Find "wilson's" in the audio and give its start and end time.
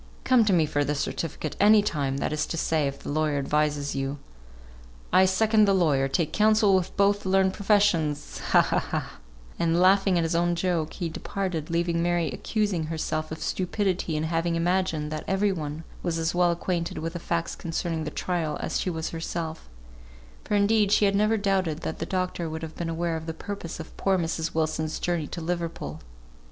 24.55-24.97